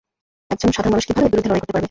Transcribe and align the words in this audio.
একজন 0.53 0.69
সাধারণ 0.75 0.93
মানুষ 0.93 1.05
কীভাবে 1.07 1.25
এর 1.27 1.31
বিরুদ্ধে 1.33 1.49
লড়াই 1.49 1.61
করতে 1.61 1.67
পারবে? 1.71 1.79